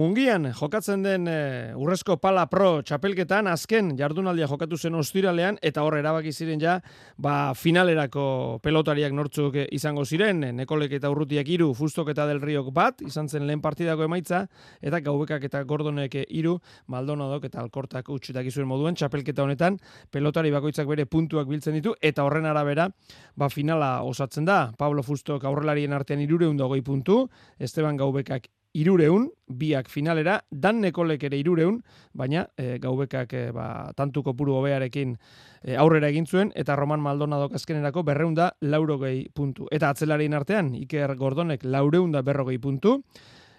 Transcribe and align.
Mungian 0.00 0.46
jokatzen 0.56 1.02
den 1.04 1.26
e, 1.28 1.74
Urrezko 1.76 2.14
Pala 2.22 2.46
Pro 2.48 2.78
txapelketan 2.86 3.50
azken 3.50 3.90
jardunaldia 3.98 4.46
jokatu 4.48 4.78
zen 4.78 4.94
ostiralean 4.96 5.58
eta 5.60 5.82
hor 5.84 5.98
erabaki 5.98 6.30
ziren 6.32 6.60
ja 6.62 6.78
ba, 7.20 7.52
finalerako 7.52 8.22
pelotariak 8.64 9.12
nortzuk 9.12 9.58
izango 9.76 10.06
ziren 10.06 10.40
Nekolek 10.56 10.94
eta 10.96 11.10
Urrutiak 11.12 11.50
iru, 11.52 11.74
Fustok 11.76 12.14
eta 12.14 12.24
Del 12.30 12.40
Riok 12.40 12.70
bat 12.72 13.02
izan 13.04 13.28
zen 13.28 13.44
lehen 13.44 13.60
partidako 13.60 14.06
emaitza 14.06 14.46
eta 14.80 15.02
Gaubekak 15.04 15.44
eta 15.50 15.60
Gordonek 15.68 16.16
iru 16.28 16.54
Maldonadok 16.88 17.44
eta 17.50 17.60
Alkortak 17.60 18.08
utxetak 18.08 18.48
izuen 18.48 18.70
moduen 18.70 18.96
txapelketa 18.96 19.44
honetan 19.44 19.76
pelotari 20.10 20.54
bakoitzak 20.54 20.88
bere 20.88 21.04
puntuak 21.04 21.50
biltzen 21.50 21.76
ditu 21.76 21.92
eta 22.00 22.24
horren 22.24 22.48
arabera 22.48 22.88
ba, 23.36 23.50
finala 23.50 23.98
osatzen 24.08 24.48
da. 24.48 24.62
Pablo 24.78 25.04
Fustok 25.04 25.44
aurrelarien 25.44 25.92
artean 25.92 26.24
irureun 26.24 26.56
dogoi 26.56 26.80
puntu 26.80 27.26
Esteban 27.58 28.00
Gaubekak 28.00 28.48
irureun, 28.74 29.28
biak 29.48 29.88
finalera, 29.90 30.40
dan 30.50 30.80
nekolek 30.80 31.24
ere 31.26 31.38
irureun, 31.40 31.80
baina 32.14 32.46
e, 32.56 32.78
gaubekak 32.82 33.32
e, 33.34 33.42
ba, 33.54 33.90
tantuko 33.96 34.34
puru 34.38 34.54
hobearekin 34.60 35.16
e, 35.62 35.74
aurrera 35.76 36.10
egin 36.12 36.26
zuen, 36.26 36.52
eta 36.54 36.76
Roman 36.78 37.02
Maldonado 37.02 37.50
azkenerako 37.54 38.04
berreunda 38.06 38.52
laurogei 38.60 39.26
puntu. 39.34 39.66
Eta 39.72 39.90
atzelarien 39.90 40.34
artean, 40.38 40.74
Iker 40.78 41.16
Gordonek 41.18 41.64
laureunda 41.64 42.22
berrogei 42.22 42.58
puntu, 42.62 43.00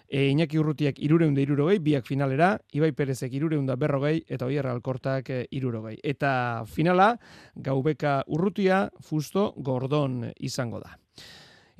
e, 0.08 0.28
Iñaki 0.30 0.60
Urrutiak 0.60 1.00
irureunda 1.00 1.44
irurogei, 1.44 1.78
biak 1.80 2.08
finalera, 2.08 2.54
Ibai 2.72 2.92
Perezek 2.96 3.32
irureunda 3.36 3.76
berrogei, 3.76 4.22
eta 4.28 4.48
Oierra 4.48 4.72
Alkortak 4.72 5.30
e, 5.30 5.42
irurogei. 5.50 5.98
Eta 6.02 6.64
finala, 6.68 7.14
gaubeka 7.56 8.22
Urrutia, 8.28 8.86
Fusto 9.00 9.52
Gordon 9.56 10.22
izango 10.40 10.80
da. 10.80 10.96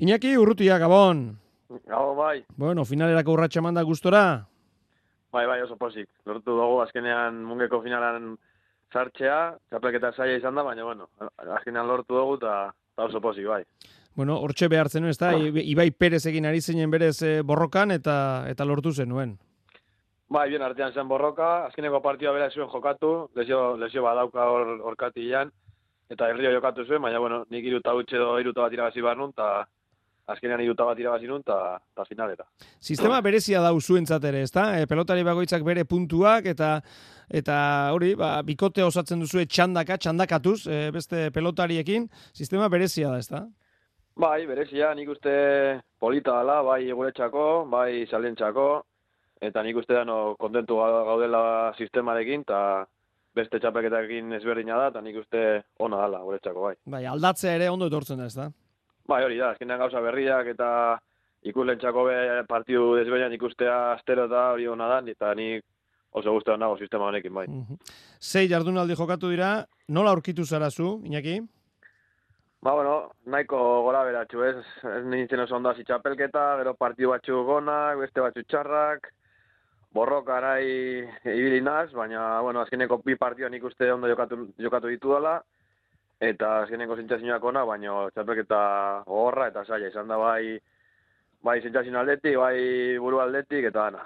Iñaki 0.00 0.36
Urrutia, 0.36 0.76
Gabon! 0.80 1.30
Gau, 1.88 2.14
bai. 2.16 2.42
Bueno, 2.56 2.84
finalerako 2.84 3.36
urratxa 3.36 3.62
manda 3.64 3.82
gustora? 3.82 4.22
Bai, 5.32 5.46
bai, 5.48 5.62
oso 5.64 5.78
posik. 5.80 6.08
Lortu 6.28 6.52
dugu 6.52 6.80
azkenean 6.82 7.40
mungeko 7.48 7.80
finalan 7.84 8.34
sartzea, 8.92 9.56
txapelketa 9.70 10.12
saia 10.12 10.36
izan 10.36 10.58
da, 10.58 10.64
baina, 10.66 10.84
bueno, 10.84 11.08
azkenean 11.56 11.88
lortu 11.88 12.18
dugu 12.18 12.36
eta 12.40 12.56
oso 13.00 13.20
posik, 13.24 13.48
bai. 13.48 13.62
Bueno, 14.14 14.36
hortxe 14.44 14.68
behar 14.68 14.90
zenuen, 14.92 15.14
ez 15.14 15.18
da? 15.18 15.32
Ibai 15.36 15.88
Perez 15.96 16.26
egin 16.28 16.44
ari 16.44 16.60
zeinen 16.60 16.90
berez 16.92 17.16
eh, 17.24 17.40
borrokan 17.40 17.94
eta 17.96 18.16
eta 18.50 18.66
lortu 18.68 18.92
zenuen. 18.92 19.38
Bai, 20.32 20.46
bien 20.48 20.62
artean 20.64 20.92
zen 20.92 21.08
borroka, 21.08 21.66
azkeneko 21.66 22.00
partioa 22.04 22.32
bera 22.32 22.50
zuen 22.50 22.68
jokatu, 22.72 23.28
lesio, 23.36 23.76
lesio 23.76 24.04
badauka 24.04 24.46
hor, 24.48 24.78
orkatilean, 24.92 25.50
eta 26.12 26.28
herrio 26.28 26.52
jokatu 26.54 26.84
zuen, 26.86 27.02
baina, 27.04 27.20
bueno, 27.20 27.42
nik 27.50 27.64
iruta 27.68 27.92
utxe 27.96 28.20
do 28.20 28.38
iruta 28.40 28.64
bat 28.64 28.72
irabazi 28.72 29.04
behar 29.04 29.18
nun, 29.20 29.32
eta 29.36 29.66
azkenean 30.30 30.62
iruta 30.62 30.84
bat 30.86 30.98
irabazi 30.98 31.26
nun, 31.26 31.42
eta 31.42 32.06
finalera. 32.08 32.46
Sistema 32.80 33.20
berezia 33.24 33.62
da 33.62 33.72
usuentzat 33.74 34.24
ere, 34.24 34.42
ezta? 34.46 34.68
E, 34.78 34.86
pelotari 34.90 35.24
bagoitzak 35.26 35.64
bere 35.66 35.84
puntuak, 35.88 36.46
eta 36.46 36.76
eta 37.32 37.56
hori, 37.94 38.12
ba, 38.18 38.34
bikote 38.46 38.84
osatzen 38.84 39.22
duzu 39.22 39.44
txandaka, 39.48 39.96
txandakatuz, 39.98 40.66
e, 40.66 40.84
beste 40.94 41.30
pelotariekin, 41.34 42.08
sistema 42.36 42.68
berezia 42.68 43.10
da, 43.10 43.18
ezta? 43.18 43.44
Bai, 44.20 44.44
berezia, 44.46 44.92
nik 44.94 45.08
uste 45.08 45.34
polita 46.00 46.36
dela, 46.42 46.60
bai 46.66 46.84
guretzako, 46.92 47.64
bai 47.72 48.04
salentzako, 48.10 48.66
eta 49.40 49.62
nik 49.64 49.78
uste 49.80 49.96
da 49.96 50.04
no, 50.04 50.34
kontentu 50.38 50.76
gaudela 50.82 51.72
sistemarekin, 51.80 52.44
eta 52.44 52.84
beste 53.34 53.58
txapeketakin 53.62 54.36
ezberdina 54.36 54.76
da, 54.76 54.90
eta 54.92 55.00
nik 55.00 55.16
uste 55.22 55.62
ona 55.80 56.02
dela 56.04 56.20
guretzako, 56.26 56.68
bai. 56.68 56.74
Bai, 56.84 57.06
aldatzea 57.08 57.56
ere 57.56 57.72
ondo 57.72 57.88
etortzen 57.88 58.20
da, 58.20 58.28
ezta? 58.28 58.50
Bai, 59.12 59.24
hori 59.26 59.36
da, 59.36 59.50
azkenean 59.52 59.82
gauza 59.82 60.00
berriak 60.00 60.46
eta 60.54 60.68
ikuslentzako 61.50 62.06
be 62.06 62.16
partidu 62.48 62.94
desbeinan 62.96 63.34
ikustea 63.36 63.76
astero 63.92 64.24
eta 64.30 64.44
hori 64.54 64.68
hona 64.70 64.88
da, 64.88 65.00
eta 65.12 65.34
nik 65.36 65.66
oso 66.16 66.32
guztetan 66.32 66.62
nago 66.64 66.78
sistema 66.78 67.10
honekin, 67.10 67.34
bai. 67.34 67.48
Mm 67.48 67.80
Sei 68.22 68.46
jardunaldi 68.48 68.94
jokatu 68.94 69.32
dira, 69.32 69.66
nola 69.88 70.12
aurkitu 70.14 70.44
zara 70.44 70.70
zu, 70.70 71.00
Iñaki? 71.04 71.40
Ba, 72.62 72.74
bueno, 72.78 73.10
nahiko 73.26 73.58
gora 73.82 74.04
beratxu, 74.06 74.44
ez? 74.46 74.60
Ez 74.86 75.00
nintzen 75.04 75.42
oso 75.42 75.56
ondo 75.56 75.72
txapelketa, 75.74 76.44
gero 76.60 76.74
partidu 76.78 77.10
batxu 77.10 77.42
gonak, 77.48 77.98
beste 77.98 78.22
batxu 78.22 78.44
txarrak, 78.46 79.08
borrok 79.92 80.30
arai 80.30 80.68
ibili 81.26 81.60
naz, 81.60 81.90
baina, 81.92 82.40
bueno, 82.40 82.62
azkeneko 82.62 83.02
bi 83.04 83.18
partioa 83.18 83.50
nik 83.50 83.64
uste 83.64 83.90
ondo 83.92 84.08
jokatu, 84.08 84.46
jokatu 84.62 84.94
ditu 84.94 85.16
dela, 85.16 85.40
eta 86.22 86.52
azkeneko 86.62 86.96
zentzazioak 87.00 87.44
ona, 87.50 87.64
baina 87.66 88.06
txapelketa 88.14 88.60
horra 89.10 89.48
eta 89.50 89.64
saia 89.66 89.90
izan 89.90 90.10
da 90.10 90.18
bai 90.20 90.58
bai 91.42 91.60
zentzazio 91.60 91.98
aldetik, 91.98 92.36
bai 92.38 92.98
buru 93.02 93.20
aldetik, 93.20 93.66
eta 93.72 93.86
ana. 93.90 94.04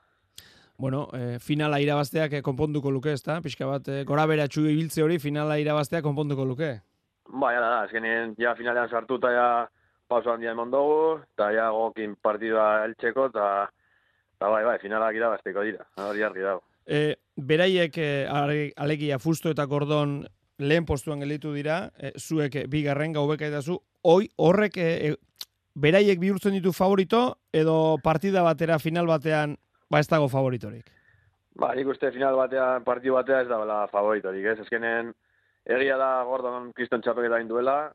Bueno, 0.78 1.06
e, 1.12 1.38
finala 1.40 1.80
irabazteak 1.80 2.36
eh, 2.36 2.42
konponduko 2.44 2.90
luke, 2.92 3.12
ezta? 3.12 3.38
Pixka 3.44 3.68
bat, 3.68 3.88
e, 3.88 4.04
gora 4.08 4.26
beratxu 4.28 4.66
ibiltze 4.68 5.04
hori, 5.04 5.18
finala 5.20 5.58
irabazteak 5.60 6.04
konponduko 6.04 6.44
luke? 6.44 6.70
Bai, 7.28 7.54
ara 7.56 7.68
da, 7.68 7.80
azkenien, 7.86 8.34
ja 8.40 8.54
finalean 8.56 8.88
sartu 8.88 9.18
eta 9.20 9.32
ja 9.32 9.48
pauso 10.08 10.32
handia 10.32 10.52
emon 10.52 10.70
dugu, 10.72 11.18
eta 11.34 11.50
ja 11.52 11.70
gokin 11.74 12.14
partidua 12.22 12.84
eltseko, 12.86 13.28
eta 13.32 13.48
bai, 14.40 14.62
bai, 14.64 14.78
finalak 14.80 15.16
irabazteko 15.16 15.64
dira, 15.66 15.88
hori 16.08 16.24
argi 16.24 16.44
dago. 16.44 16.62
E, 16.86 17.16
beraiek 17.36 17.96
e, 17.98 18.10
alegia 18.76 19.18
fusto 19.18 19.50
eta 19.50 19.66
kordon 19.66 20.20
lehen 20.58 20.86
postuan 20.86 21.20
gelditu 21.20 21.52
dira, 21.52 21.90
e, 21.98 22.12
zuek 22.18 22.64
bigarren 22.70 23.12
gaubeka 23.12 23.46
eta 23.46 23.62
zu, 23.62 23.78
hoi 24.02 24.28
horrek 24.36 24.76
e, 24.78 25.14
beraiek 25.74 26.20
bihurtzen 26.20 26.56
ditu 26.56 26.72
favorito, 26.72 27.38
edo 27.52 27.98
partida 28.02 28.42
batera, 28.42 28.78
final 28.78 29.06
batean, 29.06 29.56
ba 29.90 30.00
ez 30.00 30.08
dago 30.08 30.28
favoritorik? 30.32 30.88
Ba, 31.56 31.74
nik 31.76 31.88
uste 31.88 32.10
final 32.12 32.36
batean, 32.36 32.84
partidu 32.84 33.16
batean 33.16 33.44
ez 33.44 33.48
da 33.48 33.60
bela 33.60 33.84
favoritorik, 33.92 34.44
ez? 34.52 34.58
Ezkenen, 34.64 35.12
egia 35.64 35.96
da 36.00 36.10
Gordon 36.28 36.72
Kriston 36.76 37.04
txapek 37.04 37.32
duela, 37.48 37.92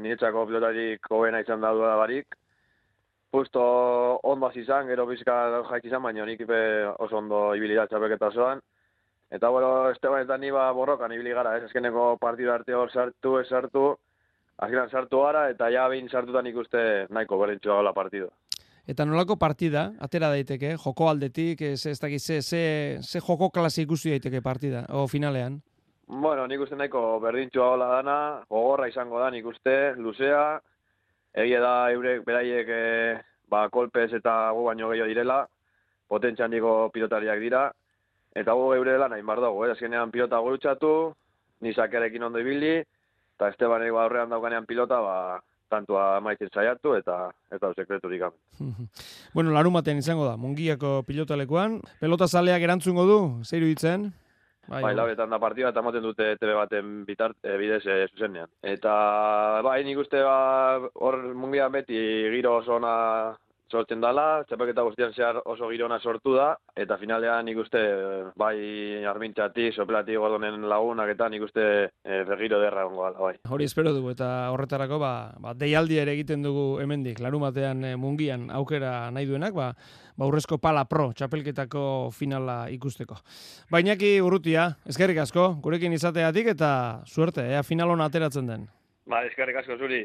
niretzako 0.00 0.46
pilotarik 0.46 1.06
hobena 1.10 1.40
izan 1.40 1.60
da 1.60 1.72
duela 1.72 1.96
barik, 1.96 2.36
justo 3.32 3.62
ondo 4.22 4.50
izan, 4.54 4.86
gero 4.86 5.06
bizka 5.06 5.62
jaik 5.70 5.84
izan, 5.84 6.02
baina 6.02 6.24
nik 6.24 6.40
oso 6.98 7.16
ondo 7.18 7.54
ibilidad 7.54 7.88
txapeketa 7.88 8.30
zoan, 8.30 8.60
Eta 9.34 9.48
bueno, 9.48 9.90
Esteban 9.90 10.22
eta 10.22 10.36
ni 10.38 10.52
ba 10.54 10.68
borrokan 10.70 11.12
ibili 11.12 11.32
gara, 11.34 11.56
ez 11.58 11.64
azkeneko 11.66 12.18
partidu 12.22 12.52
arte 12.54 12.74
hor 12.78 12.92
sartu, 12.92 13.32
ez 13.40 13.48
sartu, 13.48 13.88
azkenan 14.62 14.92
sartu 14.92 15.24
gara 15.24 15.48
eta 15.50 15.72
ja 15.74 15.88
behin 15.90 16.06
sartutan 16.08 16.46
ikuste 16.46 16.84
nahiko 17.10 17.40
berintzu 17.40 17.72
dago 17.72 17.82
la 17.82 17.92
partidu. 17.96 18.28
Eta 18.86 19.04
nolako 19.08 19.34
partida, 19.40 19.88
atera 19.98 20.30
daiteke, 20.30 20.76
joko 20.78 21.10
aldetik, 21.10 21.66
ez, 21.66 21.80
ez 21.90 21.98
dakiz, 21.98 22.22
ze, 22.22 22.40
ze, 22.42 22.62
ze 23.02 23.20
joko 23.26 23.50
klase 23.50 23.82
ikusi 23.82 24.14
daiteke 24.14 24.42
partida, 24.44 24.86
o 24.94 25.08
finalean? 25.08 25.58
Bueno, 26.06 26.46
nik 26.46 26.62
uste 26.62 26.78
nahiko 26.78 27.18
berdintzu 27.18 27.58
dago 27.58 27.78
dana, 27.82 28.18
gogorra 28.48 28.86
izango 28.86 29.18
da 29.18 29.32
nik 29.34 29.46
uste, 29.50 29.78
luzea, 29.98 30.60
egia 31.34 31.60
da 31.64 31.76
eurek 31.90 32.22
beraiek 32.22 32.68
e, 32.70 32.82
ba, 33.50 33.66
kolpez 33.68 34.12
eta 34.12 34.52
gu 34.54 34.68
baino 34.68 34.94
gehiago 34.94 35.10
direla, 35.10 35.46
potentzian 36.06 36.54
diko 36.54 36.84
pilotariak 36.94 37.42
dira, 37.42 37.70
Eta 38.34 38.54
gu 38.58 38.70
geure 38.72 38.98
lan 38.98 39.14
hain 39.14 39.26
bar 39.26 39.40
dago, 39.40 39.62
eh? 39.66 39.72
azkenean 39.72 40.10
pilota 40.10 40.40
gurutxatu, 40.42 40.92
nizakerekin 41.62 42.22
ondo 42.26 42.42
ibili, 42.42 42.80
eta 43.36 43.50
Esteban 43.52 43.84
ego 43.86 44.00
aurrean 44.02 44.32
daukanean 44.32 44.66
pilota, 44.66 44.98
ba, 45.00 45.16
tantua 45.70 46.18
maitzen 46.22 46.50
saiatu, 46.52 46.96
eta 46.98 47.30
eta 47.54 47.70
sekreturik 47.74 48.26
bueno, 49.34 49.54
larun 49.54 49.74
batean 49.78 50.02
izango 50.02 50.26
da, 50.26 50.36
mungiako 50.36 51.02
pilotalekuan, 51.06 51.80
pelota 52.00 52.28
zaleak 52.28 52.62
erantzungo 52.62 53.06
du, 53.06 53.18
zeiru 53.44 53.70
ditzen? 53.70 54.12
Bai, 54.66 54.80
bai 54.80 54.94
labetan 54.96 55.28
da 55.28 55.38
partida 55.38 55.68
eta 55.68 55.82
moten 55.84 56.02
dute 56.02 56.30
TV 56.40 56.54
baten 56.56 56.92
bitart, 57.04 57.36
e, 57.44 57.56
bidez 57.60 57.82
e, 57.84 57.98
zuzenean. 58.14 58.48
Eta 58.64 58.94
bai, 59.62 59.82
nik 59.84 60.00
uste 60.00 60.22
ba, 60.24 60.88
hor 60.94 61.20
mungian 61.36 61.72
beti 61.72 61.98
giro 62.32 62.58
oso 62.62 62.78
sortzen 63.74 64.02
dala, 64.02 64.44
txapeketa 64.48 64.84
guztian 64.86 65.12
zehar 65.14 65.40
oso 65.50 65.68
girona 65.72 65.98
sortu 65.98 66.34
da, 66.36 66.52
eta 66.78 66.98
finalean 67.00 67.46
nik 67.48 67.58
uste, 67.64 67.80
bai 68.38 68.56
armintxatik, 69.10 69.74
soplatik 69.74 70.20
gordonen 70.22 70.68
lagunak 70.70 71.10
eta 71.14 71.28
nik 71.32 71.46
uste 71.46 71.64
e, 71.88 72.20
bergiro 72.28 72.60
derra 72.62 72.86
ongo 72.86 73.02
gala, 73.06 73.18
bai. 73.26 73.34
Hori 73.50 73.66
espero 73.68 73.94
dugu, 73.96 74.12
eta 74.14 74.30
horretarako, 74.54 75.00
ba, 75.02 75.14
ba 75.42 75.56
deialdi 75.58 75.98
ere 76.02 76.14
egiten 76.14 76.46
dugu 76.46 76.78
hemendik, 76.82 77.22
larumatean 77.24 77.84
e, 77.90 77.94
mungian 78.00 78.46
aukera 78.54 78.94
nahi 79.14 79.28
duenak, 79.30 79.56
ba, 79.58 79.72
ba 80.14 80.30
urrezko 80.30 80.60
pala 80.62 80.86
pro, 80.90 81.10
txapelketako 81.16 81.84
finala 82.14 82.64
ikusteko. 82.74 83.18
Bainaki 83.74 84.16
urrutia, 84.22 84.70
eskerrik 84.86 85.24
asko, 85.26 85.54
gurekin 85.64 85.96
izateatik, 85.98 86.54
eta 86.54 86.70
suerte, 87.06 87.48
ea 87.50 87.66
final 87.66 87.94
ateratzen 88.00 88.46
den. 88.48 88.68
Ba, 89.10 89.20
eskerrik 89.28 89.58
asko 89.60 89.76
zuri. 89.76 90.04